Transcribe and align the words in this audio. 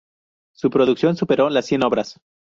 Su 0.55 0.71
producción 0.71 1.15
supero 1.15 1.47
las 1.51 1.67
cien 1.67 1.83
obras. 1.83 2.19